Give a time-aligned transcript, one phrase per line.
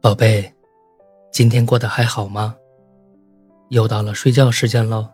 [0.00, 0.54] 宝贝，
[1.32, 2.54] 今天过得还好吗？
[3.70, 5.08] 又到了睡觉时间喽。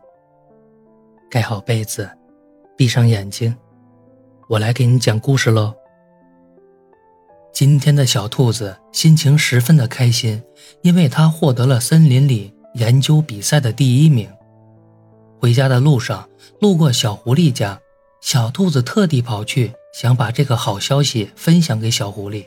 [1.30, 2.06] 盖好被子，
[2.76, 3.56] 闭上眼睛，
[4.46, 5.74] 我来给你讲故事喽。
[7.50, 10.42] 今天的小兔子心情十分的开心，
[10.82, 14.30] 因为它获得了森林里研究比赛的第一名。
[15.40, 16.28] 回家的路上，
[16.60, 17.80] 路过小狐狸家，
[18.20, 22.46] 小兔子特地跑去，想把这个好消息分享给小狐狸。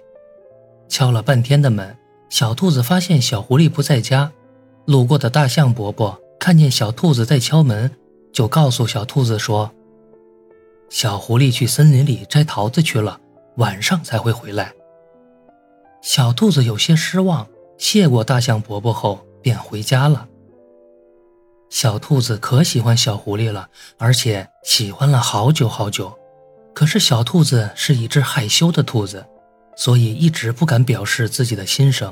[0.87, 1.97] 敲了半天的门，
[2.29, 4.31] 小兔子发现小狐狸不在家。
[4.85, 7.91] 路过的大象伯伯看见小兔子在敲门，
[8.31, 9.69] 就告诉小兔子说
[10.89, 13.19] ：“小狐狸去森林里摘桃子去了，
[13.57, 14.71] 晚上才会回来。”
[16.01, 20.27] 小兔子有些失望，谢过大象伯伯后便回家了。
[21.69, 26.17] 小兔子可喜欢小狐狸了，而且喜欢了好久好久。
[26.73, 29.25] 可是小兔子是一只害羞的兔子。
[29.77, 32.11] 所以一直不敢表示自己的心声，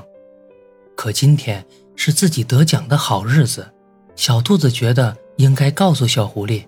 [0.96, 1.66] 可今天
[1.96, 3.68] 是自己得奖的好日子，
[4.16, 6.64] 小兔子觉得应该告诉小狐狸，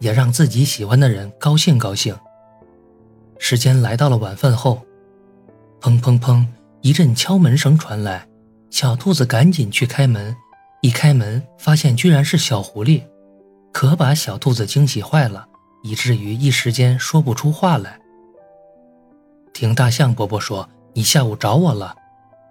[0.00, 2.14] 也让自己喜欢的人高兴高兴。
[3.38, 4.82] 时间来到了晚饭后，
[5.80, 6.44] 砰砰砰，
[6.80, 8.26] 一阵敲门声传来，
[8.70, 10.34] 小兔子赶紧去开门，
[10.82, 13.04] 一开门发现居然是小狐狸，
[13.72, 15.46] 可把小兔子惊喜坏了，
[15.84, 17.99] 以至于一时间说不出话来。
[19.60, 21.94] 听大象伯伯说，你下午找我了。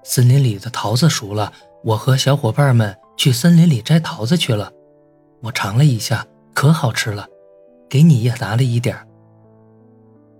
[0.04, 1.52] 森林里的桃子熟了，
[1.84, 4.72] 我和小伙伴们去森林里摘桃子去了。
[5.42, 7.28] 我尝了一下，可好吃了，
[7.90, 8.96] 给你也拿了一点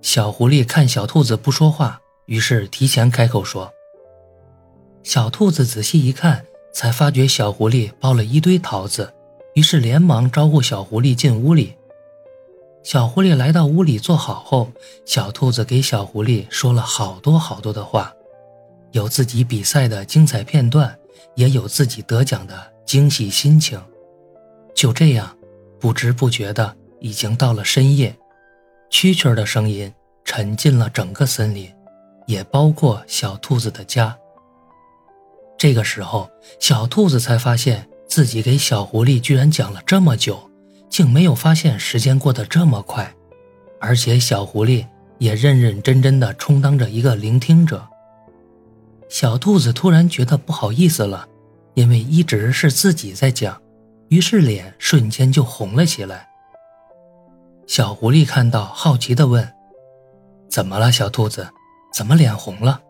[0.04, 3.74] 小狐狸看小兔子不说话，于是提前开口说。
[5.02, 9.12] 小兔子仔细一看，才发觉小狐狸抱了一堆桃子，
[9.56, 11.76] 于是连忙招呼小狐狸进屋里。
[12.82, 14.72] 小狐狸来到屋里坐好后，
[15.06, 18.12] 小兔子给小狐狸说了好多好多的话，
[18.92, 20.98] 有自己比赛的精彩片段，
[21.36, 23.80] 也有自己得奖的惊喜心情。
[24.74, 25.38] 就这样，
[25.80, 28.18] 不知不觉的已经到了深夜，
[28.90, 31.70] 蛐蛐的声音沉进了整个森林，
[32.28, 34.18] 也包括小兔子的家。
[35.58, 36.30] 这个时候，
[36.60, 40.49] 小兔子才发现自己给小狐狸居然讲了这么久。
[40.90, 43.14] 竟没有发现时间过得这么快，
[43.80, 44.86] 而且小狐狸
[45.18, 47.88] 也认认真真的充当着一个聆听者。
[49.08, 51.28] 小兔子突然觉得不好意思了，
[51.74, 53.60] 因为一直是自己在讲，
[54.10, 56.28] 于是脸瞬间就红了起来。
[57.66, 59.48] 小狐狸看到，好奇的问
[60.50, 61.48] ：“怎么了，小兔子？
[61.94, 62.82] 怎么脸红了？”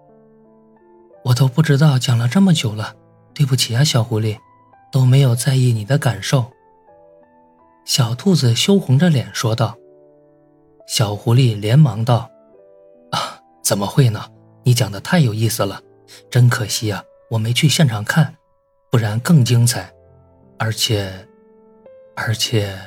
[1.25, 2.95] 我都不知道讲了这么久了，
[3.33, 4.37] 对不起啊，小狐狸，
[4.91, 6.51] 都没有在意你的感受。
[7.89, 9.75] 小兔子羞红着脸说道
[10.85, 12.29] ：“小狐狸连忙道
[13.09, 14.23] ：‘啊，怎么会呢？
[14.63, 15.81] 你讲的太有意思了，
[16.29, 18.31] 真可惜啊，我没去现场看，
[18.91, 19.91] 不然更精彩。
[20.59, 21.11] 而且，
[22.15, 22.79] 而且……’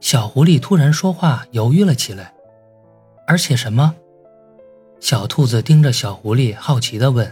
[0.00, 2.32] 小狐狸突然说话犹豫了起来。
[3.26, 3.94] 而且什么？
[4.98, 7.30] 小兔子盯着小狐狸，好奇地问：‘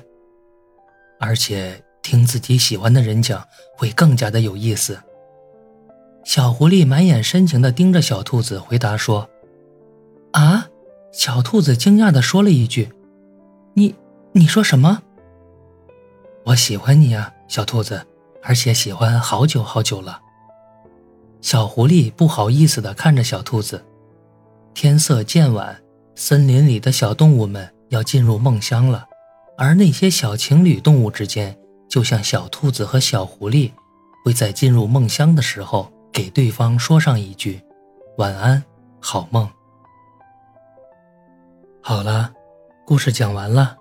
[1.19, 3.43] 而且听自己喜欢的人讲，
[3.75, 5.01] 会更加的有意思。’”
[6.31, 9.29] 小狐狸满眼深情地盯着小兔子，回答说
[10.31, 10.69] ：“啊！”
[11.11, 12.89] 小兔子惊讶地说了一句
[13.75, 13.97] ：“你，
[14.31, 15.03] 你说什么
[16.47, 18.07] ？”“我喜欢你啊，小兔子，
[18.45, 20.21] 而且喜欢好久好久了。”
[21.43, 23.85] 小狐狸不好意思地看着小兔子。
[24.73, 25.77] 天色渐晚，
[26.15, 29.05] 森林里的小动物们要进入梦乡了，
[29.59, 31.59] 而那些小情侣动物之间，
[31.89, 33.73] 就像小兔子和小狐狸，
[34.25, 35.91] 会在进入梦乡的时候。
[36.13, 37.61] 给对方说上一句
[38.19, 38.63] “晚安，
[39.01, 39.49] 好梦”。
[41.83, 42.33] 好了，
[42.87, 43.77] 故事讲完了，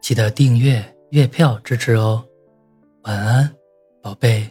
[0.00, 2.24] 记得订阅、月票支持哦。
[3.02, 3.54] 晚安。
[4.00, 4.50] 宝贝